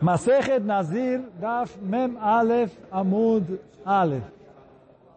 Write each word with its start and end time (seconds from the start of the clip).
Masechet 0.00 0.60
Nazir 0.60 1.22
Daf 1.40 1.78
Mem 1.80 2.16
Aleph 2.20 2.72
Amud 2.90 3.58
Aleph. 3.84 4.24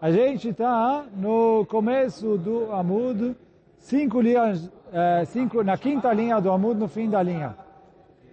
A 0.02 0.10
gente 0.12 0.50
está 0.50 1.04
no 1.14 1.66
começo 1.66 2.38
do 2.38 2.72
Amud, 2.72 3.36
cinco 3.78 4.22
linhas, 4.22 4.72
é, 4.94 5.26
cinco, 5.26 5.62
na 5.62 5.78
quinta 5.78 6.14
linha 6.14 6.40
do 6.40 6.50
Amud, 6.50 6.80
no 6.80 6.88
fim 6.88 7.10
da 7.10 7.22
linha. 7.22 7.56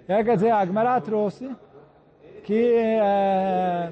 É, 0.07 0.23
quer 0.23 0.37
dizer, 0.37 0.51
a 0.51 0.61
Agmará 0.61 1.01
trouxe 1.01 1.51
que 2.45 2.75
é, 2.77 3.91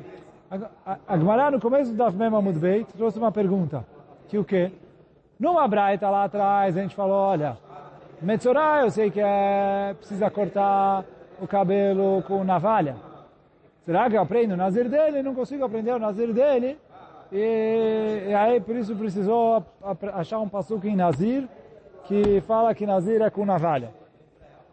a 0.86 0.98
Agmará 1.09 1.50
no 1.50 1.61
começo 1.61 1.91
do 1.91 1.96
Daf 1.96 2.16
Mem 2.16 2.29
Amud 2.29 2.57
Beit 2.57 2.86
trouxe 2.96 3.18
uma 3.18 3.32
pergunta, 3.32 3.84
que 4.29 4.39
o 4.39 4.45
quê? 4.45 4.71
Numa 5.41 5.66
braita 5.66 6.09
lá 6.09 6.25
atrás 6.25 6.77
a 6.77 6.80
gente 6.82 6.95
falou, 6.95 7.16
olha, 7.16 7.57
Metzorah 8.23 8.82
eu 8.82 8.91
sei 8.93 9.11
que 9.11 9.21
é, 9.21 9.95
precisa 9.98 10.30
cortar 10.30 11.05
o 11.41 11.46
cabelo 11.46 12.23
com 12.27 12.45
navalha. 12.45 12.96
Será 13.85 14.09
que 14.09 14.17
eu 14.17 14.22
aprendo 14.22 14.54
o 14.54 14.57
nazir 14.57 14.89
dele? 14.89 15.22
Não 15.22 15.35
consigo 15.35 15.64
aprender 15.64 15.93
o 15.93 15.99
nazir 15.99 16.32
dele. 16.32 16.79
E, 17.32 18.26
e 18.29 18.35
aí 18.35 18.61
por 18.61 18.76
isso 18.76 18.95
precisou 18.96 19.64
achar 20.14 20.39
um 20.39 20.49
passuco 20.49 20.86
em 20.86 20.96
nazir 20.96 21.49
que 22.04 22.40
fala 22.43 22.75
que 22.75 22.86
nazir 22.86 23.21
é 23.21 23.31
com 23.31 23.45
navalha. 23.45 23.90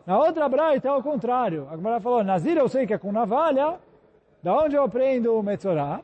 Na 0.06 0.18
outra 0.18 0.48
braita 0.48 0.88
é 0.88 0.92
o 0.92 1.04
contrário. 1.04 1.68
A 1.72 1.76
Gemara 1.76 2.00
falou, 2.00 2.24
nazir 2.24 2.58
eu 2.58 2.68
sei 2.68 2.86
que 2.88 2.94
é 2.94 2.98
com 2.98 3.12
navalha. 3.12 3.76
Da 4.42 4.56
onde 4.56 4.76
eu 4.76 4.84
aprendo 4.84 5.38
o 5.38 5.44
Metzorah? 5.44 6.02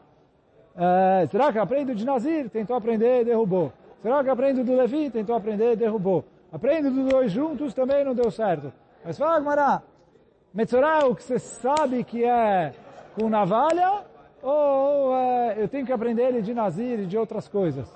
É, 0.78 1.26
será 1.28 1.52
que 1.52 1.58
aprendo 1.58 1.96
de 1.96 2.06
nazir? 2.06 2.50
Tentou 2.50 2.76
aprender, 2.76 3.26
derrubou. 3.26 3.74
Será 4.02 4.24
que 4.24 4.30
aprendo 4.30 4.64
do 4.64 4.76
Levi? 4.76 5.10
Tentou 5.10 5.36
aprender, 5.36 5.76
derrubou. 5.76 6.24
Aprendo 6.52 6.92
dos 6.92 7.10
dois 7.10 7.32
juntos, 7.32 7.74
também 7.74 8.06
não 8.06 8.14
deu 8.14 8.30
certo. 8.30 8.72
Mas 9.04 9.18
fala, 9.18 9.40
Gemara, 9.40 9.82
Metzorah, 10.54 11.06
o 11.06 11.16
que 11.16 11.24
você 11.24 11.38
sabe 11.38 12.04
que 12.04 12.24
é 12.24 12.74
com 13.16 13.30
navalha, 13.30 14.06
ou 14.42 15.16
é, 15.16 15.56
eu 15.58 15.68
tenho 15.68 15.86
que 15.86 15.92
aprender 15.92 16.24
ele 16.24 16.42
de 16.42 16.54
Nazir 16.54 17.02
e 17.02 17.06
de 17.06 17.18
outras 17.18 17.48
coisas? 17.48 17.88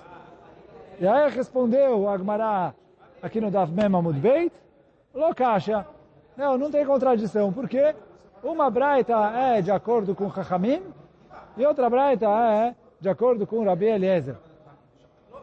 E 1.00 1.08
aí 1.08 1.30
respondeu 1.32 2.08
Agmará 2.08 2.74
aqui 3.22 3.40
no 3.40 3.50
Daf 3.50 3.72
Mem 3.72 3.86
Amud 3.86 4.20
Beit, 4.20 4.54
Lokasha, 5.14 5.86
não, 6.38 6.58
não 6.58 6.70
tem 6.70 6.86
contradição, 6.86 7.52
porque 7.52 7.96
uma 8.44 8.70
braita 8.70 9.14
é 9.36 9.62
de 9.62 9.72
acordo 9.72 10.14
com 10.14 10.32
Chachamim 10.32 10.82
e 11.58 11.66
outra 11.66 11.90
braita 11.90 12.28
é 12.28 12.76
de 13.00 13.10
acordo 13.10 13.48
com 13.48 13.64
Rabi 13.64 13.86
Eliezer. 13.86 14.36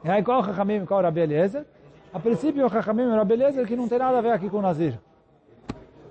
E 0.04 0.10
aí 0.10 0.22
qual 0.22 0.44
Chachamim 0.44 0.82
e 0.82 0.86
qual 0.86 1.02
Rabi 1.02 1.20
Eliezer? 1.20 1.64
A 2.12 2.20
princípio 2.20 2.64
o 2.64 2.70
Chachamim 2.70 3.02
e 3.02 3.16
Rabi 3.16 3.34
Eliezer 3.34 3.66
que 3.66 3.76
não 3.76 3.88
tem 3.88 3.98
nada 3.98 4.18
a 4.18 4.20
ver 4.20 4.32
aqui 4.32 4.48
com 4.48 4.60
Nazir. 4.60 4.98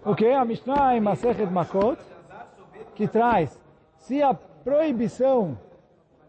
O 0.08 0.16
que? 0.16 0.25
A 0.25 0.45
Mishnah 0.45 0.95
em 0.95 1.02
Masechet 1.02 1.52
Makot, 1.52 1.97
que 2.95 3.09
traz, 3.09 3.61
se 3.97 4.23
a 4.23 4.33
proibição 4.33 5.58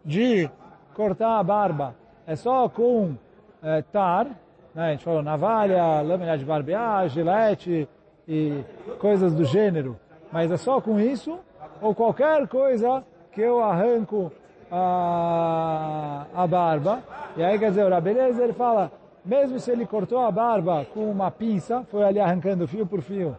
de 0.04 0.50
cortar 0.96 1.38
a 1.38 1.42
barba 1.44 1.94
é 2.26 2.34
só 2.34 2.68
com 2.68 3.14
é, 3.62 3.80
tar, 3.82 4.26
né? 4.74 4.88
a 4.88 4.90
gente 4.90 5.04
falou 5.04 5.22
navalha, 5.22 6.00
lâmina 6.00 6.36
de 6.36 6.44
barbear, 6.44 7.08
gilete 7.08 7.88
e 8.26 8.64
coisas 8.98 9.32
do 9.32 9.44
gênero, 9.44 9.96
mas 10.32 10.50
é 10.50 10.56
só 10.56 10.80
com 10.80 10.98
isso, 10.98 11.38
ou 11.80 11.94
qualquer 11.94 12.48
coisa 12.48 13.04
que 13.30 13.40
eu 13.40 13.62
arranco 13.62 14.32
a, 14.72 16.26
a 16.34 16.46
barba, 16.48 17.00
e 17.36 17.44
aí 17.44 17.56
quer 17.60 17.70
dizer, 17.70 18.00
beleza 18.00 18.42
ele 18.42 18.54
fala, 18.54 18.90
mesmo 19.24 19.60
se 19.60 19.70
ele 19.70 19.86
cortou 19.86 20.18
a 20.18 20.32
barba 20.32 20.84
com 20.92 21.08
uma 21.08 21.30
pinça, 21.30 21.86
foi 21.92 22.02
ali 22.02 22.18
arrancando 22.18 22.66
fio 22.66 22.84
por 22.84 23.02
fio, 23.02 23.36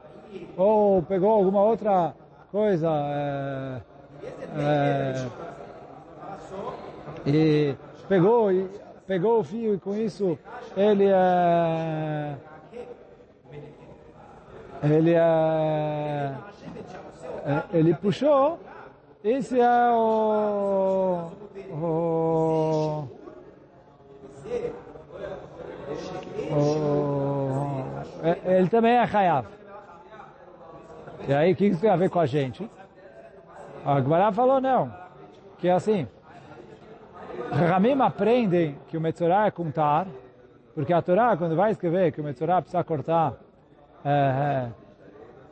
ou 0.57 1.01
pegou 1.03 1.31
alguma 1.31 1.63
outra 1.63 2.13
coisa 2.51 2.89
é, 2.89 3.81
é, 4.57 5.27
e 7.25 7.75
pegou 8.07 8.51
e 8.51 8.69
pegou 9.07 9.39
o 9.39 9.43
fio 9.43 9.75
e 9.75 9.79
com 9.79 9.95
isso 9.95 10.37
ele 10.75 11.05
é, 11.07 12.35
ele 14.83 15.13
é, 15.13 16.33
ele 17.73 17.93
puxou 17.95 18.59
esse 19.23 19.59
é 19.59 19.89
o, 19.91 21.29
o, 21.71 23.07
o 26.51 27.19
ele 28.45 28.67
também 28.69 28.93
é 28.93 29.03
Hayav. 29.03 29.58
E 31.29 31.31
aí, 31.31 31.51
o 31.51 31.55
que 31.55 31.67
isso 31.67 31.79
tem 31.79 31.91
a 31.91 31.95
ver 31.95 32.09
com 32.09 32.19
a 32.19 32.25
gente? 32.25 32.67
A 33.85 34.01
Gemara 34.01 34.31
falou 34.31 34.59
não, 34.59 34.91
que 35.59 35.67
é 35.67 35.71
assim. 35.71 36.07
Ramim 37.51 38.01
aprendem 38.01 38.75
que 38.87 38.97
o 38.97 39.01
Metzorah 39.01 39.45
é 39.45 39.51
contar, 39.51 40.07
porque 40.73 40.91
a 40.91 41.03
Torá, 41.03 41.37
quando 41.37 41.55
vai 41.55 41.69
escrever 41.69 42.11
que 42.11 42.19
o 42.19 42.23
Metzorah 42.23 42.63
precisa 42.63 42.83
cortar, 42.83 43.35
é, 44.03 44.09
é, 44.09 44.69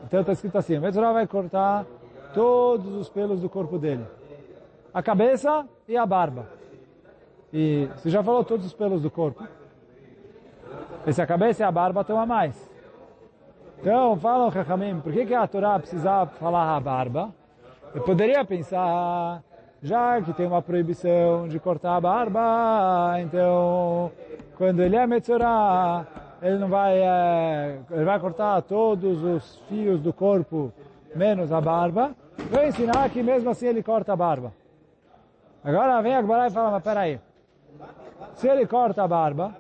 então 0.04 0.22
está 0.22 0.32
escrito 0.32 0.58
assim, 0.58 0.80
o 0.80 0.82
Metzorah 0.82 1.14
vai 1.14 1.28
cortar 1.28 1.86
todos 2.34 2.96
os 2.96 3.08
pelos 3.08 3.40
do 3.40 3.48
corpo 3.48 3.78
dele. 3.78 4.04
A 4.92 5.04
cabeça 5.04 5.64
e 5.88 5.96
a 5.96 6.08
barba. 6.08 6.48
E 7.54 7.88
você 7.96 8.10
já 8.10 8.24
falou 8.24 8.44
todos 8.44 8.66
os 8.66 8.74
pelos 8.74 9.04
do 9.04 9.12
corpo. 9.12 9.48
E 11.06 11.14
se 11.14 11.22
a 11.22 11.28
cabeça 11.28 11.62
e 11.62 11.64
a 11.64 11.72
barba 11.72 12.02
estão 12.02 12.20
a 12.20 12.26
mais. 12.26 12.77
Então, 13.80 14.18
falam 14.18 14.52
Chachamim, 14.52 15.00
por 15.00 15.14
que, 15.14 15.26
que 15.26 15.34
a 15.34 15.48
Torá 15.48 15.78
precisava 15.78 16.32
falar 16.32 16.76
a 16.76 16.80
barba? 16.80 17.34
Eu 17.94 18.02
poderia 18.02 18.44
pensar, 18.44 19.44
já 19.82 20.20
que 20.22 20.34
tem 20.34 20.48
uma 20.48 20.62
proibição 20.62 21.48
de 21.48 21.60
cortar 21.60 21.96
a 21.96 22.02
barba, 22.02 23.18
então, 23.22 24.12
quando 24.58 24.82
ele 24.82 24.96
é 24.96 25.06
Metzorah, 25.06 26.06
ele 26.42 26.58
não 26.58 26.68
vai, 26.68 26.98
é, 27.00 27.80
ele 27.92 28.04
vai 28.04 28.20
cortar 28.20 28.62
todos 28.64 29.24
os 29.24 29.58
fios 29.70 30.02
do 30.02 30.12
corpo, 30.12 30.74
menos 31.16 31.52
a 31.52 31.62
barba. 31.62 32.16
Vou 32.50 32.64
ensinar 32.66 33.10
que 33.10 33.22
mesmo 33.22 33.50
assim 33.50 33.68
ele 33.68 33.84
corta 33.84 34.14
a 34.14 34.16
barba. 34.16 34.54
Agora 35.64 36.02
vem 36.02 36.16
a 36.16 36.22
Gemara 36.22 36.48
e 36.48 36.52
fala, 36.52 36.72
mas 36.72 36.84
peraí, 36.84 37.20
se 38.34 38.48
ele 38.48 38.66
corta 38.66 39.04
a 39.04 39.08
barba, 39.08 39.56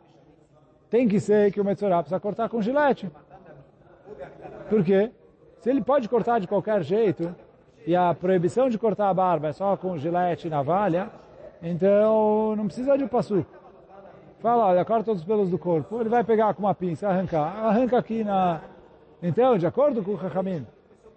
tem 0.89 1.07
que 1.07 1.19
ser 1.19 1.51
que 1.51 1.61
o 1.61 1.66
Metzorah 1.66 2.01
precisa 2.01 2.19
cortar 2.19 2.50
com 2.50 2.61
gilete. 2.61 3.11
Por 4.69 4.83
quê? 4.83 5.11
Se 5.59 5.69
ele 5.69 5.81
pode 5.81 6.07
cortar 6.09 6.39
de 6.39 6.47
qualquer 6.47 6.83
jeito, 6.83 7.33
e 7.85 7.95
a 7.95 8.13
proibição 8.13 8.69
de 8.69 8.78
cortar 8.78 9.09
a 9.09 9.13
barba 9.13 9.47
é 9.47 9.53
só 9.53 9.78
com 9.78 9.97
gilete 9.97 10.47
e 10.47 10.50
navalha, 10.50 11.09
então 11.61 12.55
não 12.55 12.66
precisa 12.66 12.97
de 12.97 13.03
um 13.03 13.07
passo. 13.07 13.45
Fala, 14.39 14.67
olha, 14.67 14.85
corta 14.85 15.06
todos 15.06 15.22
os 15.22 15.27
pelos 15.27 15.50
do 15.50 15.57
corpo. 15.57 16.00
Ele 16.00 16.09
vai 16.09 16.23
pegar 16.23 16.53
com 16.53 16.63
uma 16.63 16.75
pinça, 16.75 17.07
arrancar. 17.07 17.66
Arranca 17.66 17.97
aqui 17.97 18.23
na... 18.23 18.61
Então, 19.23 19.57
de 19.57 19.66
acordo 19.66 20.03
com 20.03 20.13
o 20.13 20.19
Chachamim, 20.19 20.67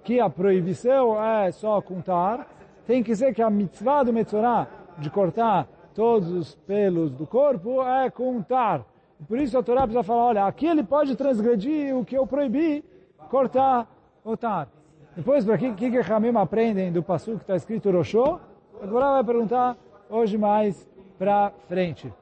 que 0.03 0.21
a 0.21 0.31
proibição 0.31 1.23
é 1.23 1.51
só 1.53 1.83
contar, 1.83 2.49
tem 2.87 3.03
que 3.03 3.15
ser 3.15 3.35
que 3.35 3.43
a 3.43 3.51
mitzvah 3.51 4.05
do 4.05 4.13
Metzorah 4.13 4.69
de 4.97 5.11
cortar 5.11 5.67
todos 5.95 6.31
os 6.31 6.55
pelos 6.55 7.11
do 7.11 7.27
corpo 7.27 7.83
é 7.83 8.09
contar. 8.09 8.87
Por 9.29 9.39
isso 9.39 9.59
a 9.59 9.63
Torá 9.63 9.83
precisa 9.83 10.03
falar, 10.03 10.25
olha, 10.25 10.47
aqui 10.47 10.67
ele 10.67 10.83
pode 10.83 11.15
transgredir 11.15 11.95
o 11.95 12.05
que 12.05 12.17
eu 12.17 12.27
proibi, 12.27 12.83
cortar 13.31 13.87
o 14.25 14.37
tar. 14.37 14.69
Depois, 15.17 15.45
para 15.45 15.57
que 15.57 15.73
que, 15.73 16.13
Hamim 16.13 16.37
aprendem 16.37 16.93
do 16.93 17.03
passo 17.03 17.37
que 17.37 17.43
está 17.43 17.57
escrito 17.57 17.91
Roshô? 17.91 18.41
Agora 18.83 19.13
vai 19.13 19.25
perguntar 19.25 19.77
hoje 20.11 20.37
mais 20.37 20.89
para 21.19 21.53
frente. 21.69 22.13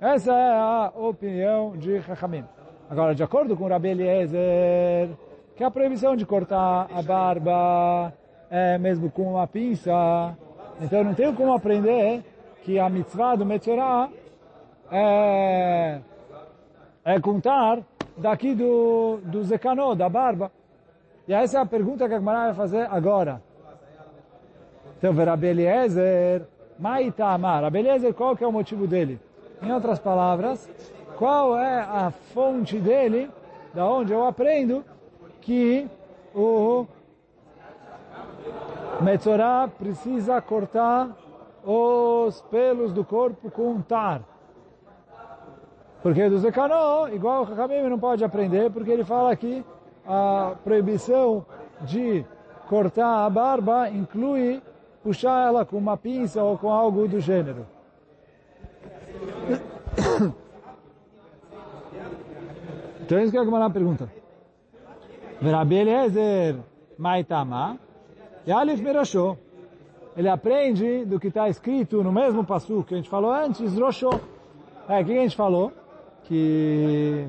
Essa 0.00 0.32
é 0.32 0.52
a 0.52 0.92
opinião 0.94 1.76
de 1.76 2.00
Hamim. 2.20 2.44
Agora, 2.90 3.14
de 3.14 3.22
acordo 3.22 3.56
com 3.56 3.66
Rabi 3.66 3.88
Eliezer, 3.88 5.10
que 5.56 5.64
a 5.64 5.70
proibição 5.70 6.14
de 6.14 6.26
cortar 6.26 6.88
a 6.92 7.02
barba 7.02 8.12
é 8.50 8.76
mesmo 8.76 9.10
com 9.10 9.34
uma 9.34 9.46
pinça, 9.46 10.36
então 10.80 11.02
não 11.02 11.14
tenho 11.14 11.34
como 11.34 11.54
aprender 11.54 12.22
que 12.62 12.78
a 12.78 12.88
mitzvah 12.88 13.36
do 13.36 13.46
Metzorah 13.46 14.10
é, 14.90 16.00
é 17.04 17.20
contar 17.20 17.78
daqui 18.16 18.54
do, 18.54 19.18
do 19.24 19.42
Zekanô, 19.42 19.94
da 19.94 20.08
barba. 20.08 20.50
E 21.26 21.32
essa 21.32 21.58
é 21.58 21.60
a 21.60 21.66
pergunta 21.66 22.08
que 22.08 22.14
a 22.14 22.18
Gemara 22.18 22.46
vai 22.46 22.54
fazer 22.54 22.88
agora. 22.90 23.42
Então, 24.98 25.14
Rabi 25.14 25.46
Eliezer, 25.48 26.42
Maita 26.78 27.26
Amar. 27.26 27.62
Rabi 27.62 27.84
qual 28.16 28.36
que 28.36 28.44
é 28.44 28.46
o 28.46 28.52
motivo 28.52 28.86
dele? 28.86 29.20
Em 29.62 29.72
outras 29.72 29.98
palavras, 29.98 30.68
qual 31.16 31.58
é 31.58 31.80
a 31.80 32.10
fonte 32.32 32.78
dele, 32.78 33.30
da 33.74 33.86
onde 33.86 34.12
eu 34.12 34.26
aprendo 34.26 34.84
que 35.40 35.88
o 36.34 36.86
Metzorah 39.00 39.68
precisa 39.68 40.40
cortar 40.40 41.10
os 41.64 42.40
pelos 42.42 42.92
do 42.92 43.04
corpo 43.04 43.50
com 43.50 43.80
tar. 43.80 44.22
Porque 46.02 46.28
do 46.28 46.38
Zekanô, 46.38 47.08
igual 47.08 47.44
o 47.44 47.52
Hakamim 47.52 47.88
não 47.88 47.98
pode 47.98 48.24
aprender, 48.24 48.70
porque 48.70 48.90
ele 48.90 49.04
fala 49.04 49.34
que 49.36 49.64
a 50.06 50.56
proibição 50.64 51.46
de 51.82 52.24
cortar 52.68 53.24
a 53.24 53.30
barba 53.30 53.88
inclui 53.88 54.60
puxar 55.02 55.46
ela 55.46 55.64
com 55.64 55.76
uma 55.76 55.96
pinça 55.96 56.42
ou 56.42 56.58
com 56.58 56.70
algo 56.70 57.06
do 57.06 57.20
gênero. 57.20 57.66
Então 63.04 63.18
é 63.18 63.22
isso 63.24 63.32
que 63.32 63.38
a 63.38 63.44
Gemara 63.44 63.68
pergunta. 63.68 64.10
Rabi 65.42 65.74
Eliezer 65.74 66.56
Maitama 66.96 67.78
Yalif 68.46 68.80
Merashô. 68.82 69.36
Ele 70.16 70.28
aprende 70.28 71.04
do 71.04 71.18
que 71.18 71.28
está 71.28 71.48
escrito 71.48 72.02
no 72.02 72.12
mesmo 72.12 72.44
passo 72.44 72.84
que 72.84 72.94
a 72.94 72.96
gente 72.96 73.08
falou 73.08 73.32
antes, 73.32 73.78
Roshô. 73.78 74.10
É, 74.88 75.00
o 75.00 75.04
que 75.04 75.12
a 75.12 75.22
gente 75.22 75.36
falou? 75.36 75.72
Que 76.24 77.26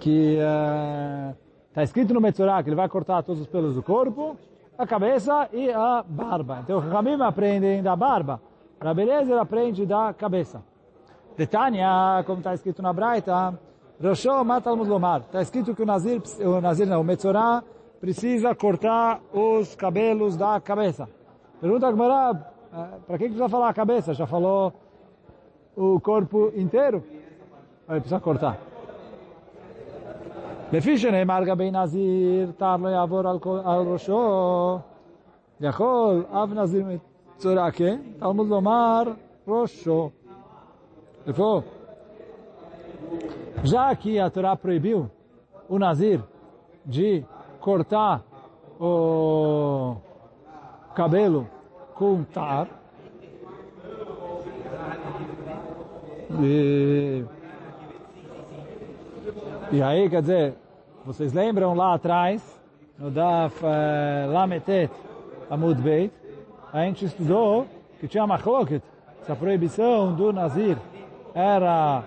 que 0.00 0.34
está 0.34 1.80
uh, 1.80 1.84
escrito 1.84 2.14
no 2.14 2.20
Metzorah 2.20 2.62
que 2.62 2.70
ele 2.70 2.76
vai 2.76 2.88
cortar 2.88 3.22
todos 3.22 3.42
os 3.42 3.46
pelos 3.46 3.74
do 3.74 3.82
corpo, 3.82 4.36
a 4.76 4.86
cabeça 4.86 5.48
e 5.52 5.70
a 5.70 6.02
barba. 6.06 6.60
Então, 6.64 6.78
Ramim 6.78 7.20
aprende 7.20 7.82
da 7.82 7.94
barba, 7.94 8.40
a 8.80 8.94
beleza 8.94 9.30
ele 9.30 9.40
aprende 9.40 9.84
da 9.84 10.12
cabeça. 10.14 10.62
Detania, 11.36 12.22
como 12.26 12.38
está 12.38 12.54
escrito 12.54 12.82
na 12.82 12.92
Braita, 12.92 13.58
Roshó 14.02 14.42
mata 14.42 14.70
al 14.70 14.78
Está 15.18 15.42
escrito 15.42 15.74
que 15.74 15.82
o 15.82 15.86
Nazir, 15.86 16.22
o 16.40 16.60
Nazir 16.60 16.86
não, 16.86 17.02
o 17.02 17.04
Metzorah 17.04 17.62
precisa 18.00 18.54
cortar 18.54 19.20
os 19.32 19.74
cabelos 19.76 20.36
da 20.36 20.58
cabeça. 20.60 21.06
Pergunta 21.60 21.88
a 21.88 22.34
para 23.06 23.18
que 23.18 23.24
precisa 23.24 23.48
falar 23.48 23.68
a 23.68 23.74
cabeça? 23.74 24.14
Já 24.14 24.26
falou 24.26 24.72
o 25.80 25.98
corpo 26.00 26.52
inteiro. 26.54 27.02
Aí 27.88 28.00
precisa 28.00 28.20
cortar. 28.20 28.58
Lefishene 30.70 31.24
marga 31.24 31.56
bem 31.56 31.70
nazir, 31.72 32.52
tarlo 32.58 32.90
yavor 32.90 33.26
al 33.26 33.84
rosho, 33.84 34.82
yachol 35.60 36.26
av 36.30 36.54
nazir 36.54 36.84
mitzorake, 36.84 37.98
talmud 38.20 38.48
lomar 38.48 39.16
rosho. 39.46 40.12
Ele 41.26 41.34
falou, 41.34 41.64
já 43.64 43.94
que 43.96 44.20
a 44.20 44.30
Torá 44.30 44.54
proibiu 44.54 45.10
o 45.68 45.78
nazir 45.78 46.22
de 46.84 47.24
cortar 47.60 48.22
o 48.78 49.96
cabelo 50.94 51.48
com 51.94 52.22
tar, 52.22 52.68
e, 56.38 57.24
e 59.72 59.82
aí, 59.82 60.08
quer 60.08 60.20
dizer, 60.20 60.54
vocês 61.04 61.32
lembram 61.32 61.74
lá 61.74 61.94
atrás, 61.94 62.42
no 62.98 63.10
Daf 63.10 63.64
uh, 63.64 64.30
Lametet 64.32 64.90
Amud 65.50 65.80
Beit, 65.80 66.12
a 66.72 66.84
gente 66.84 67.04
estudou 67.04 67.66
que 67.98 68.06
tinha 68.06 68.26
machloket, 68.26 68.82
essa 69.22 69.34
proibição 69.34 70.14
do 70.14 70.32
Nazir 70.32 70.76
era 71.34 72.04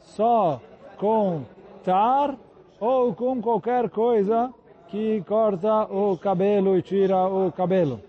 só 0.00 0.60
com 0.96 1.42
tar 1.84 2.34
ou 2.80 3.14
com 3.14 3.40
qualquer 3.40 3.90
coisa 3.90 4.52
que 4.88 5.22
corta 5.26 5.84
o 5.84 6.16
cabelo 6.16 6.76
e 6.76 6.82
tira 6.82 7.26
o 7.26 7.52
cabelo. 7.52 8.00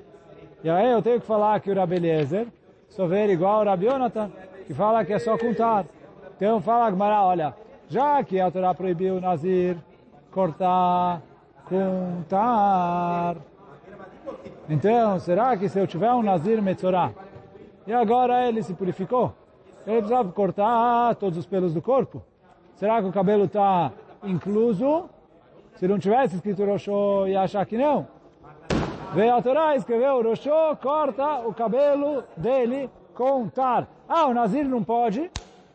E 0.64 0.70
aí 0.70 0.92
eu 0.92 1.02
tenho 1.02 1.20
que 1.20 1.28
falar 1.28 1.60
que 1.60 1.72
o 1.72 1.76
Rabi 1.76 1.96
Eliezer 1.98 2.48
só 2.90 3.06
ver 3.06 3.30
igual 3.30 3.62
o 3.62 3.66
Rabi 3.66 3.86
Yonatan, 3.86 4.32
que 4.68 4.74
fala 4.74 5.06
que 5.06 5.14
é 5.14 5.20
só 5.20 5.38
com 5.38 5.54
tar. 5.54 5.86
Então 6.36 6.60
fala 6.62 6.92
Gmará, 6.92 7.24
olha, 7.24 7.56
já 7.88 8.22
que 8.22 8.40
a 8.40 8.52
Torá 8.52 8.74
proibiu 8.74 9.16
o 9.16 9.22
Nazir 9.22 9.78
cortar 10.30 11.22
com 11.66 12.22
tar, 12.28 13.38
então 14.70 15.20
será 15.20 15.56
que 15.56 15.70
se 15.70 15.80
eu 15.80 15.88
tiver 15.88 16.12
um 16.12 16.22
Nazir 16.22 16.62
Metzorah, 16.62 17.12
e 17.88 17.94
agora 17.94 18.46
ele 18.46 18.62
se 18.62 18.74
purificou, 18.74 19.34
ele 19.86 20.00
precisava 20.00 20.30
cortar 20.34 21.16
todos 21.16 21.40
os 21.40 21.46
pelos 21.46 21.74
do 21.74 21.82
corpo? 21.82 22.22
Será 22.76 23.02
que 23.02 23.08
o 23.08 23.12
cabelo 23.12 23.46
está 23.46 23.92
incluso? 24.22 25.10
Se 25.76 25.88
não 25.88 25.98
tivesse 25.98 26.36
escrito 26.36 26.66
Roshô, 26.66 27.26
ia 27.26 27.42
achar 27.42 27.66
que 27.66 27.78
não. 27.78 28.06
Veio 29.14 29.34
a 29.34 29.42
Torá 29.42 29.76
escreveu 29.78 30.22
Roshô, 30.22 30.76
corta 30.82 31.48
o 31.48 31.54
cabelo 31.54 32.26
dele 32.36 32.90
com 33.14 33.48
tar. 33.48 33.88
Ah, 34.08 34.28
o 34.28 34.34
Nazir 34.34 34.66
não 34.66 34.84
pode. 34.84 35.30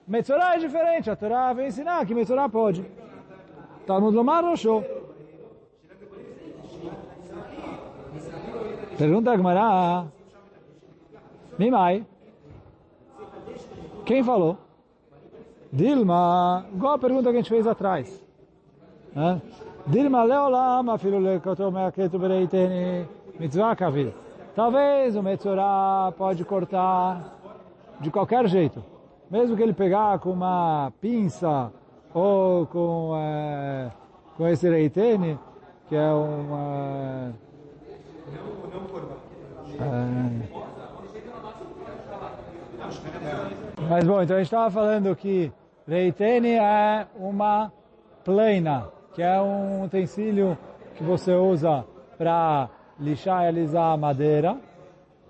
Metzorah 0.07 0.57
é 0.57 0.59
diferente. 0.59 1.11
A 1.11 1.17
Torá 1.17 1.53
vem 1.53 1.69
ensinar 1.69 2.05
que 2.07 2.15
Metzorah 2.15 2.49
pode. 2.49 2.85
Talmud 3.87 4.15
Lomar 4.15 4.45
Roshô. 4.45 4.83
Pergunta 8.97 9.33
a 9.33 9.37
Gemara. 9.37 10.07
Mimai. 11.59 12.07
Quem 14.05 14.23
falou? 14.23 14.57
Dilma, 15.73 16.67
igual 16.75 16.95
a 16.95 16.99
pergunta 16.99 17.31
que 17.31 17.37
a 17.37 17.41
gente 17.41 17.49
fez 17.49 17.67
atrás. 17.67 18.23
Né? 19.15 19.41
Dilma 19.87 20.23
leolam 20.23 20.91
afilo 20.91 21.19
lekotom 21.19 21.71
meaketu 21.71 22.19
bereiteni 22.19 23.07
mitzvah 23.39 23.75
kavir. 23.75 24.13
Talvez 24.55 25.17
o 25.17 25.23
Metzorah 25.23 26.13
pode 26.17 26.45
cortar 26.45 27.42
de 28.03 28.11
qualquer 28.11 28.47
jeito. 28.49 28.85
Mesmo 29.31 29.57
que 29.57 29.63
ele 29.63 29.73
pegar 29.73 30.19
com 30.19 30.31
uma 30.31 30.93
pinça 31.01 31.73
ou 32.13 32.67
com, 32.67 33.13
é, 33.17 33.91
com 34.37 34.47
esse 34.47 34.69
reitene, 34.69 35.39
que 35.89 35.97
é 35.97 36.13
uma... 36.13 37.33
É, 39.81 40.53
mas 43.89 44.05
bom, 44.05 44.23
então 44.23 44.37
a 44.37 44.39
gente 44.39 44.47
estava 44.47 44.71
falando 44.71 45.15
que 45.17 45.53
Reitene 45.87 46.55
é 46.55 47.07
uma 47.17 47.73
plana, 48.25 48.89
que 49.15 49.23
é 49.23 49.41
um 49.41 49.85
utensílio 49.85 50.57
que 50.95 51.03
você 51.03 51.35
usa 51.35 51.85
para 52.17 52.69
lixar 52.99 53.45
e 53.45 53.49
alisar 53.49 53.93
a 53.93 53.97
madeira. 53.97 54.57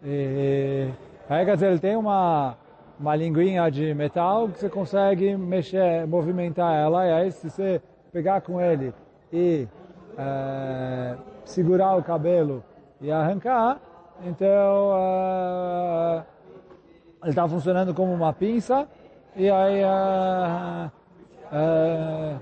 E, 0.05 0.89
aí, 1.29 1.45
quer 1.45 1.55
dizer, 1.55 1.71
ele 1.71 1.79
tem 1.79 1.97
uma, 1.97 2.57
uma 2.99 3.17
linguinha 3.17 3.71
de 3.71 3.95
metal 3.95 4.49
que 4.49 4.59
você 4.59 4.69
consegue 4.69 5.37
mexer, 5.37 6.07
movimentar 6.07 6.75
ela, 6.75 7.07
e 7.07 7.13
aí 7.13 7.33
se 7.33 7.51
você 7.51 7.83
pegar 8.13 8.41
com 8.41 8.61
ele 8.61 8.93
e 9.33 9.67
é, 10.17 11.17
segurar 11.45 11.97
o 11.97 12.03
cabelo 12.03 12.63
e 13.01 13.11
arrancar, 13.11 13.81
então 14.25 14.93
é, 14.97 16.23
ele 17.23 17.31
está 17.31 17.49
funcionando 17.49 17.95
como 17.95 18.13
uma 18.13 18.33
pinça, 18.33 18.87
e 19.35 19.51
aí 19.51 19.81
é, 19.81 20.91
é 21.53 22.37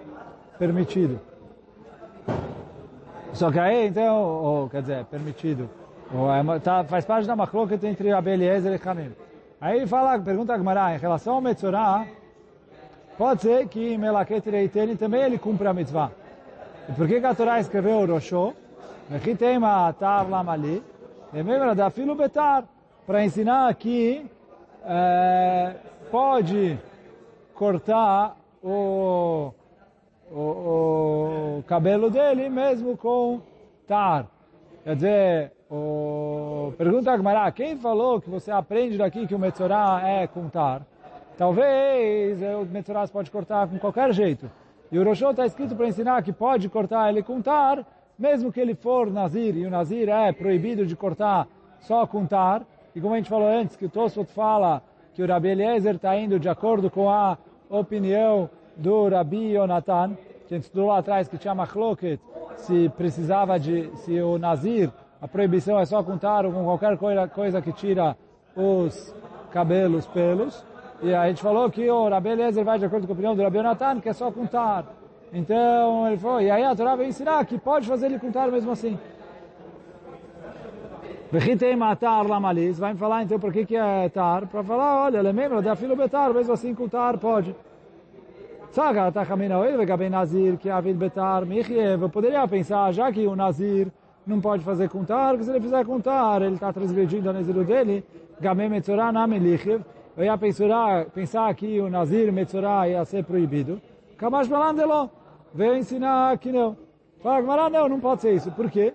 permitido. 0.58 1.20
Só 3.32 3.50
que 3.50 3.58
aí, 3.58 3.86
então, 3.86 4.20
ou, 4.22 4.68
quer 4.68 4.82
dizer, 4.82 5.04
permitido. 5.04 5.70
Ou 6.12 6.32
é, 6.32 6.58
tá, 6.58 6.82
faz 6.84 7.04
parte 7.04 7.26
da 7.26 7.36
macloqueta 7.36 7.86
entre 7.86 8.10
Rabi 8.10 8.30
Eliezer 8.30 8.72
e 8.72 8.88
Hamim. 8.88 9.12
Aí 9.60 9.76
ele 9.76 9.86
fala, 9.86 10.18
pergunta 10.18 10.54
a 10.54 10.56
Gemara, 10.56 10.94
em 10.94 10.98
relação 10.98 11.34
ao 11.34 11.40
Metzorah, 11.42 12.06
pode 13.18 13.42
ser 13.42 13.68
que 13.68 13.98
Melaket 13.98 14.46
Reiteni 14.46 14.96
também 14.96 15.20
ele 15.20 15.38
cumpre 15.38 15.68
a 15.68 15.74
mitzvah. 15.74 16.10
E 16.88 16.92
por 16.92 17.06
que, 17.06 17.16
a 17.16 17.34
Torá 17.34 17.60
escreveu 17.60 18.06
Roshô? 18.06 18.54
Uma 19.58 19.92
tar 19.92 20.30
lamali, 20.30 20.82
e 21.34 21.42
mesmo 21.42 21.74
da 21.74 21.90
filo 21.90 22.14
betar, 22.14 22.64
para 23.06 23.22
ensinar 23.22 23.74
que 23.74 24.24
é, 24.84 25.74
pode 26.10 26.78
cortar 27.54 28.36
o, 28.62 29.52
o, 30.30 30.38
o, 30.38 31.64
cabelo 31.66 32.08
dele 32.08 32.48
mesmo 32.48 32.96
com 32.96 33.42
tar. 33.86 34.26
Quer 34.84 34.94
dizer, 34.94 35.52
o, 35.70 35.74
pergunta 36.76 37.12
a 37.12 37.16
Gmará, 37.16 37.50
quem 37.52 37.76
falou 37.76 38.20
que 38.20 38.28
você 38.28 38.50
aprende 38.50 38.98
daqui 38.98 39.26
que 39.26 39.34
o 39.34 39.38
Metzorah 39.38 40.02
é 40.06 40.26
com 40.26 40.48
tar? 40.48 40.82
Talvez 41.36 42.40
o 42.42 42.66
Metzorah 42.66 43.08
pode 43.08 43.30
cortar 43.30 43.68
com 43.68 43.78
qualquer 43.78 44.12
jeito. 44.12 44.50
E 44.92 44.98
o 44.98 45.04
Roshon 45.04 45.30
está 45.30 45.46
escrito 45.46 45.74
para 45.76 45.86
ensinar 45.86 46.22
que 46.22 46.32
pode 46.32 46.68
cortar 46.68 47.08
ele 47.08 47.22
com 47.22 47.40
tar, 47.40 47.84
mesmo 48.18 48.52
que 48.52 48.60
ele 48.60 48.74
for 48.74 49.10
Nazir, 49.10 49.56
e 49.56 49.64
o 49.64 49.70
Nazir 49.70 50.08
é 50.08 50.32
proibido 50.32 50.84
de 50.84 50.94
cortar 50.96 51.46
só 51.80 52.06
com 52.06 52.26
tar. 52.26 52.62
E 52.94 53.00
como 53.00 53.14
a 53.14 53.16
gente 53.16 53.30
falou 53.30 53.48
antes, 53.48 53.76
que 53.76 53.86
o 53.86 53.88
Tosfot 53.88 54.30
fala 54.32 54.82
que 55.14 55.22
o 55.22 55.26
Rabi 55.26 55.48
Eliezer 55.48 55.94
está 55.94 56.16
indo 56.16 56.38
de 56.38 56.48
acordo 56.48 56.90
com 56.90 57.08
a 57.08 57.38
opinião 57.68 58.50
do 58.76 59.08
Rabi 59.08 59.54
Yonatan, 59.54 60.16
que 60.46 60.54
a 60.54 60.56
gente 60.56 60.64
estudou 60.64 60.88
lá 60.88 60.98
atrás, 60.98 61.28
que 61.28 61.38
tinha 61.38 61.54
machloket, 61.54 62.20
se 62.56 62.88
precisava 62.90 63.58
de, 63.58 63.90
se 63.98 64.20
o 64.20 64.38
Nazir, 64.38 64.90
a 65.20 65.28
proibição 65.28 65.78
é 65.78 65.84
só 65.84 66.02
contar 66.02 66.44
com 66.44 66.64
qualquer 66.64 66.96
coisa, 66.96 67.28
coisa 67.28 67.60
que 67.60 67.72
tira 67.72 68.16
os 68.56 69.14
cabelos, 69.52 70.06
pelos. 70.06 70.64
E 71.02 71.14
a 71.14 71.28
gente 71.28 71.42
falou 71.42 71.70
que 71.70 71.88
o 71.90 72.08
Rabi 72.08 72.30
Eliezer 72.30 72.64
vai 72.64 72.78
de 72.78 72.86
acordo 72.86 73.06
com 73.06 73.12
a 73.12 73.14
opinião 73.14 73.34
do 73.34 73.42
Rabi 73.42 73.58
Yonatan, 73.58 74.00
que 74.00 74.08
é 74.08 74.12
só 74.12 74.30
contar. 74.30 74.84
Então 75.32 76.08
ele 76.08 76.16
falou, 76.16 76.40
e 76.40 76.50
aí 76.50 76.64
a 76.64 76.74
Torá 76.74 76.96
vai 76.96 77.06
ensinar 77.06 77.44
que 77.44 77.58
pode 77.58 77.86
fazer 77.86 78.06
ele 78.06 78.18
com 78.18 78.32
tar 78.32 78.50
mesmo 78.50 78.72
assim. 78.72 78.98
Vechitei 81.30 81.76
matar 81.76 82.26
lamalis, 82.26 82.78
vai 82.78 82.92
me 82.92 82.98
falar 82.98 83.22
então 83.22 83.38
por 83.38 83.52
que 83.52 83.64
que 83.64 83.76
é 83.76 84.08
tar, 84.08 84.46
para 84.46 84.64
falar, 84.64 85.04
olha, 85.04 85.22
lembra 85.22 85.62
da 85.62 85.76
filo 85.76 85.94
betar, 85.94 86.34
mesmo 86.34 86.52
assim 86.52 86.74
com 86.74 86.88
tar 86.88 87.18
pode. 87.18 87.54
Saga, 88.72 89.12
tá 89.12 89.24
caminhando 89.24 89.64
ele, 89.64 89.86
vai 89.86 90.08
nazir, 90.08 90.56
que 90.56 90.68
a 90.68 90.80
vida 90.80 90.98
betar, 90.98 91.46
michiev, 91.46 92.02
eu 92.02 92.08
poderia 92.08 92.46
pensar, 92.48 92.92
já 92.92 93.12
que 93.12 93.26
o 93.26 93.36
nazir 93.36 93.92
não 94.26 94.40
pode 94.40 94.64
fazer 94.64 94.88
contar, 94.88 95.36
que 95.36 95.44
se 95.44 95.50
ele 95.50 95.60
fizer 95.60 95.84
contar, 95.84 96.42
ele 96.42 96.54
está 96.54 96.72
transgredindo 96.72 97.30
a 97.30 97.32
naziru 97.32 97.64
dele, 97.64 98.04
gamem 98.40 98.68
metzorah 98.68 99.12
nami 99.12 99.38
lichiv, 99.38 99.82
eu 100.16 100.24
ia 100.24 100.36
pensar, 100.36 101.06
pensar 101.06 101.54
que 101.54 101.80
o 101.80 101.88
nazir 101.88 102.32
metzorah 102.32 102.88
ia 102.88 103.04
ser 103.04 103.24
proibido, 103.24 103.80
Kamash 104.16 104.48
Balandelo 104.48 105.10
veio 105.54 105.76
ensinar 105.76 106.36
que 106.38 106.52
não. 106.52 106.76
Fala, 107.22 107.70
não, 107.70 107.88
não 107.88 108.00
pode 108.00 108.22
ser 108.22 108.34
isso. 108.34 108.50
Por 108.52 108.70
quê? 108.70 108.94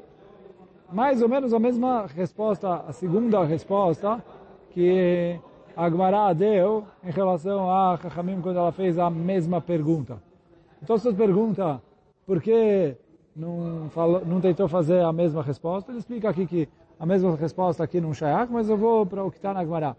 mais 0.92 1.22
ou 1.22 1.30
menos 1.30 1.54
a 1.54 1.60
mesma 1.60 2.06
resposta, 2.08 2.84
a 2.88 2.94
segunda 2.94 3.44
resposta 3.44 4.24
que 4.72 5.40
a 5.76 5.90
Gemara 5.90 6.34
deu 6.34 6.86
em 7.04 7.12
relação 7.12 7.70
a 7.70 7.98
Chachamim 8.02 8.40
quando 8.42 8.58
ela 8.58 8.72
fez 8.72 8.98
a 8.98 9.10
mesma 9.10 9.60
pergunta. 9.60 10.22
Então, 10.82 10.98
se 10.98 11.12
pergunta 11.14 11.82
por 12.26 12.42
que 12.42 12.96
não, 13.36 13.90
falou, 13.90 14.26
não 14.26 14.40
tentou 14.40 14.68
fazer 14.68 15.02
a 15.02 15.12
mesma 15.12 15.44
resposta, 15.44 15.92
ele 15.92 16.00
explica 16.00 16.30
aqui 16.30 16.46
que 16.46 16.70
a 17.00 17.06
mesma 17.06 17.36
resposta 17.36 17.84
aqui 17.84 18.00
não 18.00 18.14
shayach, 18.14 18.52
mas 18.52 18.70
eu 18.70 18.78
vou 18.78 19.06
para 19.06 19.24
o 19.24 19.30
que 19.30 19.38
está 19.38 19.54
na 19.54 19.64
Gemara. 19.64 19.98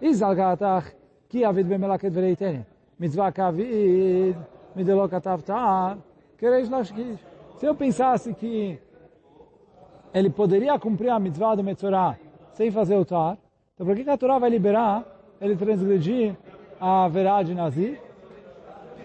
Izalgatach 0.00 0.94
ki 1.28 1.44
avid 1.44 1.68
bemelaket 1.68 2.12
vereitene. 2.12 2.66
Mitzvah 2.98 3.30
kavid 3.32 4.36
midelokatav 4.74 5.98
kereish 6.38 6.70
lashkish. 6.70 7.18
Se 7.56 7.66
eu 7.66 7.74
pensasse 7.74 8.32
que 8.34 8.78
ele 10.14 10.30
poderia 10.30 10.78
cumprir 10.78 11.10
a 11.10 11.18
mitzvah 11.18 11.54
do 11.54 11.62
Metzorah 11.62 12.16
sem 12.52 12.70
fazer 12.70 12.96
o 12.96 13.04
tar, 13.04 13.36
então 13.74 13.86
por 13.86 13.94
que 13.94 14.08
a 14.08 14.16
Torá 14.16 14.38
vai 14.38 14.48
liberar 14.48 15.04
ele 15.40 15.54
transgredir 15.56 16.36
a 16.80 17.08
verá 17.08 17.42
de 17.42 17.54
Nazir, 17.54 18.00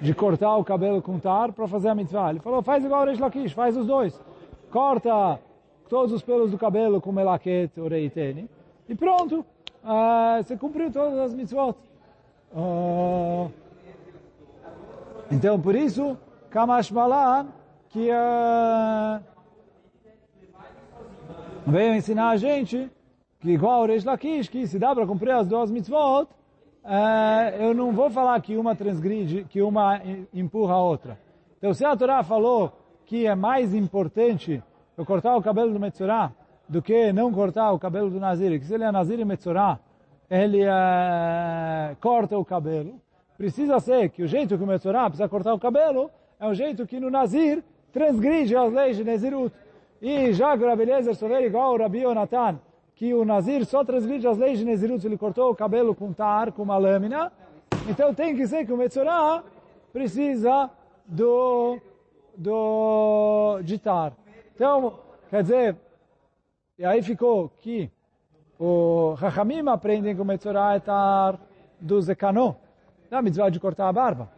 de 0.03 0.13
cortar 0.13 0.57
o 0.57 0.65
cabelo 0.65 1.01
com 1.01 1.17
tar 1.17 1.53
para 1.53 1.65
fazer 1.65 1.87
a 1.87 1.95
mitzvah? 1.95 2.29
Ele 2.29 2.39
falou, 2.39 2.61
faz 2.61 2.83
igual 2.83 3.03
o 3.03 3.05
Reish 3.05 3.19
Lakish, 3.19 3.53
faz 3.53 3.77
os 3.77 3.87
dois. 3.87 4.19
Corta 4.69 5.39
todos 5.87 6.11
os 6.11 6.21
pelos 6.21 6.51
do 6.51 6.57
cabelo 6.57 6.99
com 6.99 7.11
melaquete 7.11 7.79
ou 7.79 7.87
reitene, 7.87 8.49
e 8.89 8.95
pronto, 8.95 9.45
uh, 9.83 10.43
você 10.43 10.57
cumpriu 10.57 10.91
todas 10.91 11.17
as 11.19 11.33
mitzvot. 11.33 11.77
Uh, 12.53 13.49
então, 15.31 15.59
por 15.59 15.73
isso, 15.73 16.17
Kamash 16.49 16.91
Malan, 16.91 17.47
que... 17.89 18.09
Uh, 18.09 19.23
veio 21.65 21.95
ensinar 21.95 22.31
a 22.31 22.35
gente 22.37 22.91
que 23.39 23.51
igual 23.51 23.83
o 23.83 23.85
Reish 23.85 24.03
Lakish, 24.03 24.49
que 24.49 24.67
se 24.67 24.77
dá 24.77 24.93
para 24.93 25.07
cumprir 25.07 25.31
as 25.31 25.47
duas 25.47 25.71
mitzvot, 25.71 26.27
é, 26.85 27.65
eu 27.65 27.73
não 27.73 27.91
vou 27.91 28.09
falar 28.09 28.39
que 28.41 28.57
uma 28.57 28.75
transgride, 28.75 29.45
que 29.49 29.61
uma 29.61 30.01
empurra 30.33 30.75
a 30.75 30.83
outra. 30.83 31.17
Então, 31.57 31.73
se 31.73 31.85
a 31.85 31.95
Torá 31.95 32.23
falou 32.23 32.73
que 33.05 33.25
é 33.25 33.35
mais 33.35 33.73
importante 33.73 34.61
eu 34.97 35.05
cortar 35.05 35.35
o 35.35 35.41
cabelo 35.41 35.71
do 35.71 35.79
Metzorah 35.79 36.31
do 36.67 36.81
que 36.81 37.13
não 37.13 37.31
cortar 37.31 37.71
o 37.71 37.79
cabelo 37.79 38.09
do 38.09 38.19
Nazir, 38.19 38.59
que 38.59 38.65
se 38.65 38.73
ele 38.73 38.83
é 38.83 38.91
Nazir 38.91 39.19
e 39.19 39.25
Metzorah, 39.25 39.79
ele 40.29 40.61
é, 40.63 41.95
corta 42.01 42.37
o 42.37 42.45
cabelo, 42.45 42.99
precisa 43.37 43.79
ser 43.79 44.09
que 44.09 44.23
o 44.23 44.27
jeito 44.27 44.57
que 44.57 44.63
o 44.63 44.67
Metzorah 44.67 45.09
precisa 45.09 45.29
cortar 45.29 45.53
o 45.53 45.59
cabelo 45.59 46.09
é 46.39 46.47
o 46.47 46.53
jeito 46.53 46.85
que 46.85 46.99
no 46.99 47.09
Nazir 47.09 47.63
transgride 47.91 48.55
as 48.55 48.73
leis 48.73 48.97
de 48.97 49.03
Nezirut. 49.03 49.55
E 50.01 50.33
já 50.33 50.57
que 50.57 50.63
o 50.63 50.69
Eliezer 50.69 51.15
souber 51.15 51.43
igual 51.43 51.73
o 51.73 51.77
Rabi 51.77 51.99
Yonatan, 51.99 52.59
que 52.95 53.13
o 53.13 53.25
Nazir 53.25 53.65
só 53.65 53.83
transgride 53.83 54.27
as 54.27 54.37
leis 54.37 54.59
de 54.59 54.65
Nezirut 54.65 55.01
se 55.01 55.07
ele 55.07 55.17
cortou 55.17 55.51
o 55.51 55.55
cabelo 55.55 55.95
com 55.95 56.13
tar, 56.13 56.51
com 56.51 56.61
uma 56.63 56.77
lâmina, 56.77 57.31
então 57.89 58.13
tem 58.13 58.35
que 58.35 58.47
ser 58.47 58.65
que 58.65 58.71
o 58.71 58.77
Metzorah 58.77 59.43
precisa 59.91 60.69
do, 61.05 61.79
do, 62.37 63.59
de 63.63 63.77
tar. 63.77 64.13
Então, 64.55 64.99
quer 65.29 65.41
dizer, 65.41 65.75
e 66.77 66.85
aí 66.85 67.01
ficou 67.01 67.49
que 67.59 67.89
o 68.59 69.15
Chachamim 69.19 69.67
aprendem 69.67 70.15
que 70.15 70.21
o 70.21 70.25
Metzorah 70.25 70.75
é 70.75 70.79
tar 70.79 71.39
do 71.79 72.01
Zekanô, 72.01 72.55
da 73.09 73.21
mitzvah 73.21 73.49
de 73.49 73.59
cortar 73.59 73.89
a 73.89 73.93
barba. 73.93 74.29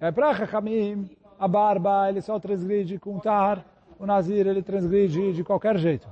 É 0.00 0.10
para 0.10 0.34
Chachamim, 0.34 1.08
a 1.38 1.46
barba 1.46 2.08
ele 2.08 2.20
só 2.20 2.40
transgride 2.40 2.98
com 2.98 3.18
tar, 3.18 3.64
o 3.98 4.06
Nazir 4.06 4.46
ele 4.46 4.62
transgride 4.62 5.32
de 5.32 5.44
qualquer 5.44 5.76
jeito. 5.76 6.08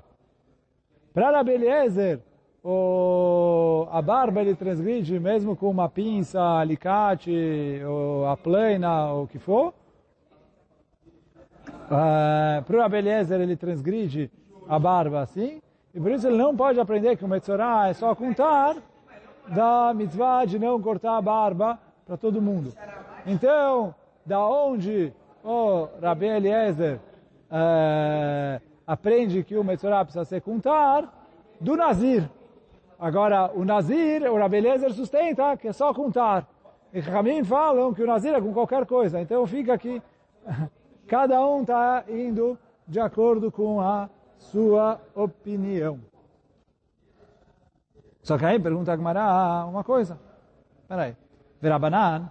Para 1.19 1.33
Rabi 1.33 1.51
Eliezer, 1.51 2.21
o, 2.63 3.89
a 3.91 4.01
barba 4.01 4.41
ele 4.41 4.55
transgride 4.55 5.19
mesmo 5.19 5.57
com 5.57 5.69
uma 5.69 5.89
pinça, 5.89 6.41
alicate, 6.41 7.83
ou 7.85 8.25
a 8.25 8.37
plena, 8.37 9.11
ou 9.11 9.25
o 9.25 9.27
que 9.27 9.37
for. 9.37 9.75
Uh, 11.67 12.63
para 12.65 12.77
o 12.77 12.79
Rabi 12.79 12.99
Eliezer 12.99 13.41
ele 13.41 13.57
transgride 13.57 14.31
a 14.69 14.79
barba 14.79 15.19
assim, 15.23 15.61
e 15.93 15.99
por 15.99 16.13
isso 16.13 16.29
ele 16.29 16.37
não 16.37 16.57
pode 16.57 16.79
aprender 16.79 17.17
que 17.17 17.25
o 17.25 17.29
Metzorah 17.29 17.89
é 17.89 17.95
só 17.95 18.15
contar 18.15 18.77
da 19.49 19.93
mitzvah 19.93 20.45
de 20.45 20.57
não 20.57 20.81
cortar 20.81 21.17
a 21.17 21.21
barba 21.21 21.81
para 22.07 22.17
todo 22.17 22.41
mundo. 22.41 22.73
Então, 23.27 23.93
da 24.25 24.39
onde 24.47 25.13
o 25.43 25.89
Rabi 26.01 26.27
Eliezer 26.27 27.01
uh, 27.51 28.68
aprende 28.89 29.45
que 29.45 29.55
o 29.55 29.63
Metzorah 29.63 30.03
precisa 30.03 30.25
ser 30.25 30.41
contar 30.41 31.13
do 31.61 31.77
Nazir. 31.77 32.27
Agora, 32.99 33.53
o 33.55 33.63
Nazir, 33.63 34.23
o 34.23 34.39
Rabelezer 34.39 34.91
sustenta 34.95 35.59
que 35.59 35.69
é 35.69 35.73
só 35.75 35.93
contar. 35.93 36.49
E 36.91 36.99
Ramim 37.01 37.45
falam 37.45 37.93
que 37.93 38.03
o 38.03 38.07
Nazir 38.07 38.35
é 38.35 38.41
com 38.41 38.51
qualquer 38.55 38.87
coisa. 38.87 39.21
Então 39.21 39.47
fica 39.47 39.75
aqui, 39.75 40.03
cada 41.07 41.47
um 41.47 41.61
está 41.61 42.03
indo 42.09 42.59
de 42.87 42.99
acordo 42.99 43.53
com 43.53 43.79
a 43.79 44.09
sua 44.39 44.99
opinião. 45.15 46.01
Só 48.23 48.39
que 48.39 48.47
aí 48.47 48.59
pergunta 48.59 48.91
a 48.91 48.97
Gemara 48.97 49.67
uma 49.67 49.85
coisa. 49.85 50.19
Peraí. 50.89 51.15
Verabanan, 51.61 52.31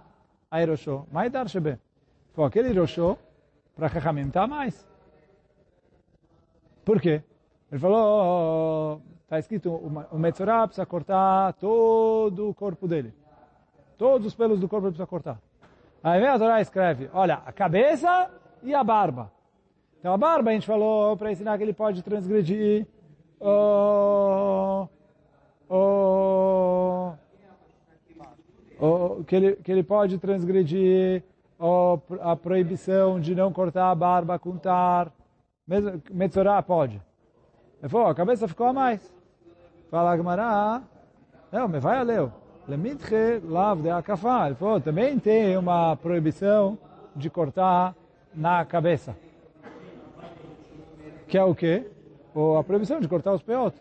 aí 0.50 0.64
Roshó. 0.64 1.06
Maidar 1.12 1.48
Shebe. 1.48 1.78
Foi 2.32 2.44
aquele 2.44 2.76
Roshó, 2.76 3.16
para 3.76 3.88
Chachamim 3.88 4.26
está 4.26 4.44
mais. 4.48 4.87
Por 6.88 7.02
quê? 7.02 7.22
Ele 7.70 7.78
falou, 7.78 9.02
está 9.22 9.38
escrito, 9.38 9.70
o 9.70 10.18
Metzorah 10.18 10.66
precisa 10.66 10.86
cortar 10.86 11.52
todo 11.52 12.48
o 12.48 12.54
corpo 12.54 12.88
dele. 12.88 13.12
Todos 13.98 14.28
os 14.28 14.34
pelos 14.34 14.58
do 14.58 14.66
corpo 14.66 14.86
ele 14.86 14.92
precisa 14.92 15.06
cortar. 15.06 15.38
Aí 16.02 16.18
vem 16.18 16.30
a 16.30 16.38
Torá 16.38 16.62
escreve, 16.62 17.10
olha, 17.12 17.42
a 17.44 17.52
cabeça 17.52 18.30
e 18.62 18.74
a 18.74 18.82
barba. 18.82 19.30
Então 20.00 20.14
a 20.14 20.16
barba 20.16 20.48
a 20.48 20.54
gente 20.54 20.66
falou 20.66 21.14
para 21.14 21.30
ensinar 21.30 21.58
que 21.58 21.64
ele 21.64 21.74
pode 21.74 22.02
transgredir 22.02 22.86
o, 23.38 24.88
o, 25.68 27.12
o, 28.80 29.24
que, 29.24 29.36
ele, 29.36 29.56
que 29.56 29.70
ele 29.70 29.82
pode 29.82 30.16
transgredir 30.16 31.22
o, 31.60 31.98
a 32.22 32.34
proibição 32.34 33.20
de 33.20 33.34
não 33.34 33.52
cortar 33.52 33.90
a 33.90 33.94
barba 33.94 34.38
com 34.38 34.56
tar. 34.56 35.12
Metzorah 36.10 36.62
pode. 36.62 37.00
Ele 37.80 37.88
falou, 37.88 38.08
a 38.08 38.14
cabeça 38.14 38.48
ficou 38.48 38.66
a 38.66 38.72
mais. 38.72 39.14
Fala 39.90 40.12
Agmará, 40.12 40.82
não, 41.52 41.68
me 41.68 41.78
vai 41.78 41.98
a 41.98 42.02
leu. 42.02 42.32
Lemitche 42.66 43.40
lav 43.44 43.80
de 43.82 43.90
akafá. 43.90 44.46
Ele 44.46 44.54
falou, 44.54 44.80
também 44.80 45.18
tem 45.18 45.56
uma 45.56 45.96
proibição 45.96 46.78
de 47.14 47.30
cortar 47.30 47.94
na 48.34 48.64
cabeça. 48.64 49.16
Que 51.26 51.38
é 51.38 51.44
o 51.44 51.54
quê? 51.54 51.90
Ou 52.34 52.56
a 52.58 52.64
proibição 52.64 53.00
de 53.00 53.08
cortar 53.08 53.32
os 53.32 53.42
peot. 53.42 53.74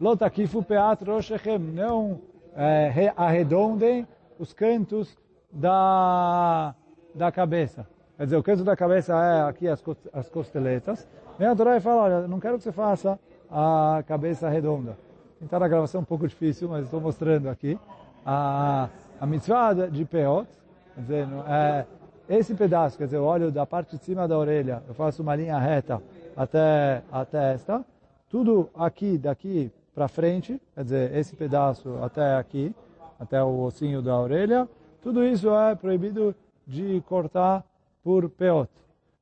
Lotakifu 0.00 0.62
peat 0.62 1.04
roshechem. 1.04 1.58
Não 1.58 2.20
é, 2.54 3.12
arredondem 3.16 4.06
os 4.38 4.52
cantos 4.52 5.16
da, 5.50 6.74
da 7.14 7.32
cabeça. 7.32 7.86
Quer 8.16 8.24
dizer, 8.24 8.36
o 8.36 8.42
canto 8.42 8.62
da 8.62 8.76
cabeça 8.76 9.12
é 9.12 9.42
aqui 9.48 9.66
as, 9.66 9.82
as 10.12 10.28
costeletas. 10.28 11.06
Vem 11.36 11.48
a 11.48 11.56
Torá 11.56 11.76
e 11.76 11.80
fala, 11.80 12.02
olha, 12.02 12.28
não 12.28 12.38
quero 12.38 12.56
que 12.58 12.62
você 12.62 12.70
faça 12.70 13.18
a 13.50 14.04
cabeça 14.06 14.48
redonda. 14.48 14.96
Tentar 15.40 15.62
a 15.62 15.68
gravação 15.68 15.98
é 15.98 16.02
um 16.02 16.04
pouco 16.04 16.26
difícil, 16.28 16.68
mas 16.68 16.84
estou 16.84 17.00
mostrando 17.00 17.48
aqui. 17.48 17.78
A, 18.24 18.88
a 19.20 19.26
mitzvah 19.26 19.74
de 19.90 20.04
peot, 20.04 20.48
quer 20.94 21.00
dizer, 21.00 21.28
é, 21.48 21.86
esse 22.28 22.54
pedaço, 22.54 22.96
quer 22.96 23.04
dizer, 23.04 23.16
eu 23.16 23.24
olho 23.24 23.50
da 23.50 23.66
parte 23.66 23.96
de 23.96 24.04
cima 24.04 24.28
da 24.28 24.38
orelha, 24.38 24.82
eu 24.88 24.94
faço 24.94 25.20
uma 25.20 25.34
linha 25.34 25.58
reta 25.58 26.00
até 26.36 27.02
a 27.10 27.24
testa, 27.24 27.84
tudo 28.30 28.70
aqui, 28.74 29.18
daqui 29.18 29.70
para 29.92 30.08
frente, 30.08 30.60
quer 30.74 30.84
dizer, 30.84 31.14
esse 31.14 31.34
pedaço 31.36 31.98
até 32.02 32.36
aqui, 32.36 32.74
até 33.18 33.42
o 33.42 33.60
ossinho 33.60 34.00
da 34.00 34.18
orelha, 34.18 34.68
tudo 35.02 35.24
isso 35.24 35.52
é 35.54 35.74
proibido 35.74 36.34
de 36.66 37.02
cortar 37.06 37.64
por 38.04 38.28
peot. 38.28 38.70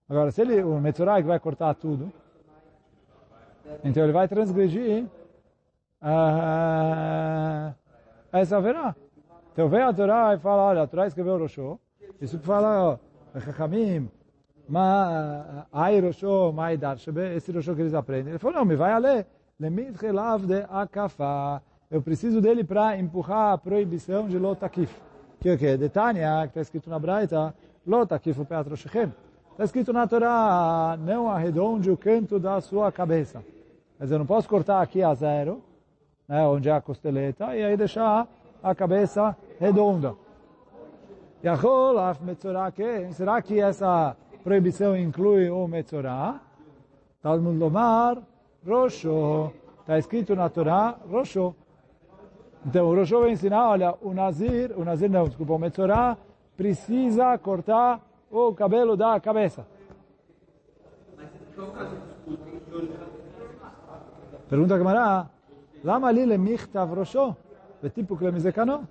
Agora, 0.09 0.31
se 0.33 0.43
ele, 0.43 0.63
o 0.63 0.79
Metzorai 0.81 1.23
que 1.23 1.29
vai 1.29 1.39
cortar 1.39 1.75
tudo, 1.75 2.13
então 3.85 4.03
ele 4.03 4.13
vai 4.13 4.29
transgredir 4.29 5.05
uh, 6.03 7.75
essa 8.33 8.61
verá. 8.61 8.95
Então 9.53 9.69
vem 9.69 9.83
a 9.83 9.93
Torá 9.93 10.35
e 10.35 10.39
fala, 10.39 10.63
olha, 10.63 10.83
a 10.83 10.87
Torá 10.87 11.07
escreveu 11.07 11.39
Roshô, 11.39 11.79
isso 12.21 12.39
fala, 12.41 12.99
ó, 13.35 13.41
Chachamim, 13.41 14.11
ma, 14.69 15.67
ai 15.73 16.01
Roshô, 16.01 16.53
mai 16.53 16.77
Darshebe, 16.77 17.37
esse 17.37 17.53
Roshô 17.53 17.75
que 17.75 17.83
eles 17.83 17.95
aprendem. 17.95 18.33
Ele 18.33 18.39
falou, 18.39 18.59
não, 18.59 18.65
me 18.65 18.75
vai 18.75 18.93
a 18.93 18.99
ler, 18.99 19.27
lemit 19.61 19.97
relav 19.99 20.47
de 20.47 20.67
eu 21.91 22.01
preciso 22.01 22.41
dele 22.41 22.65
para 22.65 22.99
empurrar 22.99 23.53
a 23.53 23.59
proibição 23.59 24.27
de 24.27 24.39
lotakif. 24.39 24.91
Que 25.39 25.51
o 25.51 25.59
que? 25.59 25.77
De 25.77 25.91
Tânia, 25.91 26.41
que 26.45 26.49
está 26.49 26.63
escrito 26.63 26.89
na 26.89 26.99
Braita, 26.99 27.55
lotakif 27.87 28.41
o 28.41 28.45
Peatro 28.45 28.77
Shechem. 28.77 29.13
Está 29.53 29.65
escrito 29.65 29.93
na 29.93 30.07
Torá, 30.07 30.97
não 30.99 31.29
arredonde 31.29 31.91
o 31.91 31.97
canto 31.97 32.39
da 32.39 32.61
sua 32.61 32.91
cabeça. 32.91 33.45
Mas 33.99 34.11
eu 34.11 34.19
não 34.19 34.27
posso 34.27 34.49
cortar 34.49 34.81
aqui 34.81 35.03
a 35.03 35.15
zero, 35.15 35.63
né, 36.27 36.47
onde 36.47 36.69
é 36.69 36.73
a 36.73 36.81
costeleta, 36.81 37.55
e 37.57 37.63
aí 37.63 37.77
deixar 37.77 38.27
a 38.63 38.75
cabeça 38.75 39.37
redonda. 39.61 40.15
Será 43.13 43.43
que 43.43 43.61
essa 43.61 44.17
proibição 44.43 44.97
inclui 44.97 45.51
o 45.51 45.67
Metzorah? 45.67 46.41
Talmud 47.21 47.59
Lomar, 47.59 48.19
Rosho. 48.67 49.53
Está 49.81 49.99
escrito 49.99 50.35
na 50.35 50.49
Torá, 50.49 50.97
Rosho. 51.11 51.55
Então, 52.65 52.87
o 52.87 52.95
Rosho 52.95 53.21
vai 53.21 53.33
ensinar, 53.33 53.69
olha, 53.69 53.95
o 54.01 54.15
Nazir, 54.15 54.73
o 54.77 54.85
Nazir 54.85 55.11
não, 55.11 55.25
desculpa, 55.25 55.53
o 55.53 55.59
Metzorah 55.59 56.17
precisa 56.57 57.37
cortar 57.39 58.01
o 58.31 58.55
cabelo 58.55 58.97
da 58.97 59.19
cabeça. 59.21 59.67
Pergunta 64.49 64.75
a 64.75 65.27
lama 65.85 66.11
li 66.13 66.27
lemichtav 66.27 66.93
Rosho? 66.95 67.37
Tipo 67.95 68.17
que 68.17 68.25
Lemizekano? 68.25 68.87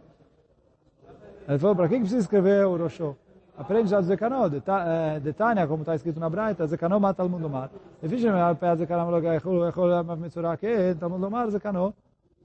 Ele 1.48 1.60
falou, 1.60 1.76
para 1.76 1.88
que 1.88 1.98
precisa 2.00 2.20
escrever 2.20 2.66
o 2.66 2.78
Rosho? 2.78 3.16
Aprende 3.58 3.90
já 3.90 4.00
do 4.00 4.08
Zekano, 4.08 4.50
de 4.50 5.34
Tânia, 5.34 5.68
como 5.68 5.84
está 5.84 5.94
escrito 5.94 6.20
na 6.20 6.30
Braita, 6.30 6.66
Zekano 6.66 7.00
mata 7.00 7.24
o 7.24 7.30
mundo 7.30 7.50
mar. 7.50 7.70
E 8.02 8.08
fiz 8.08 8.24
me 8.24 8.56
pé 8.60 8.76
Zekano, 8.76 9.18
echol 9.36 9.68
echol 9.68 10.04
mitzura 10.18 10.58
que, 10.58 10.96
Talmud 10.96 11.22
Lomar 11.22 11.50
Zekano. 11.52 11.94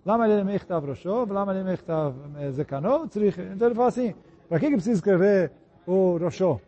Lama 0.05 0.29
ele 0.29 0.45
mechtav 0.45 0.85
Rosho, 0.85 1.25
lama 1.27 1.55
ele 1.55 1.65
mechtav 1.65 2.13
Zekano, 2.53 3.09
tzrich. 3.09 3.41
Então 3.41 3.69
ele 3.69 3.75
fala 3.75 3.89
assim, 3.89 4.15
para 4.49 4.61
que 4.61 4.71
precisa 4.71 4.93
escrever 4.93 5.53
o 5.87 6.17
Rosho? 6.19 6.61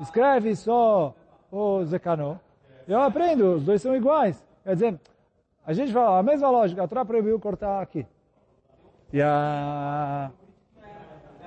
Escreve 0.00 0.54
só 0.56 1.14
o 1.50 1.84
Zekano. 1.84 2.40
Eu 2.86 3.00
aprendo, 3.00 3.54
os 3.54 3.64
dois 3.64 3.82
são 3.82 3.94
iguais. 3.94 4.42
Quer 4.64 4.74
dizer, 4.74 5.00
a 5.66 5.72
gente 5.72 5.92
fala, 5.92 6.18
a 6.18 6.22
mesma 6.22 6.50
lógica, 6.50 6.82
a 6.82 6.88
Torá 6.88 7.04
proibiu 7.04 7.38
cortar 7.38 7.82
aqui. 7.82 8.06
E, 9.12 9.20
a, 9.20 10.30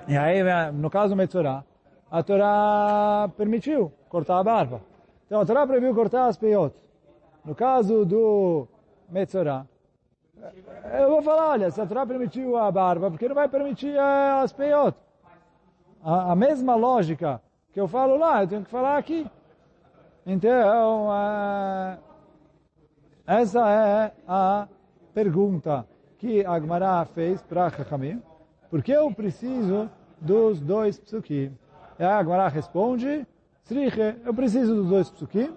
e 0.07 0.17
aí, 0.17 0.41
no 0.73 0.89
caso 0.89 1.09
do 1.09 1.17
Metzorah, 1.17 1.63
a 2.11 2.21
Torá 2.23 3.29
permitiu 3.37 3.91
cortar 4.09 4.39
a 4.39 4.43
barba. 4.43 4.81
Então 5.25 5.41
a 5.41 5.45
Torá 5.45 5.65
proibiu 5.65 5.95
cortar 5.95 6.27
as 6.27 6.37
peiot. 6.37 6.75
No 7.43 7.55
caso 7.55 8.05
do 8.05 8.67
Metzorah, 9.09 9.65
eu 10.99 11.09
vou 11.09 11.21
falar, 11.21 11.51
olha, 11.51 11.71
se 11.71 11.81
a 11.81 11.85
Torá 11.85 12.05
permitiu 12.05 12.55
a 12.57 12.71
barba, 12.71 13.09
por 13.09 13.17
que 13.17 13.27
não 13.27 13.35
vai 13.35 13.47
permitir 13.47 13.97
as 13.97 14.53
peiot? 14.53 14.95
A, 16.03 16.33
a, 16.33 16.35
mesma 16.35 16.75
lógica 16.75 17.41
que 17.71 17.79
eu 17.79 17.87
falo 17.87 18.17
lá, 18.17 18.43
eu 18.43 18.47
tenho 18.47 18.63
que 18.63 18.69
falar 18.69 18.97
aqui. 18.97 19.25
Então, 20.25 21.07
essa 23.25 23.69
é 23.69 24.11
a 24.27 24.67
pergunta 25.13 25.87
que 26.17 26.45
Agmará 26.45 27.05
fez 27.05 27.41
para 27.41 27.69
Chachamim, 27.69 28.21
porque 28.69 28.91
eu 28.91 29.13
preciso 29.13 29.89
dos 30.19 30.59
dois 30.59 30.99
psukim. 30.99 31.57
E 31.97 32.03
a 32.03 32.17
Agmará 32.17 32.47
responde, 32.47 33.25
Sriche, 33.63 34.15
eu 34.25 34.33
preciso 34.33 34.75
dos 34.75 34.89
dois 34.89 35.09
psukim. 35.09 35.53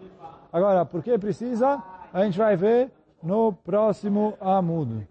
Agora, 0.53 0.85
por 0.85 1.03
que 1.03 1.19
precisa? 1.19 1.83
A 2.13 2.25
gente 2.25 2.39
vai 2.39 2.57
ver 2.57 2.91
no 3.23 3.53
próximo 3.53 4.35
amudo. 4.41 5.07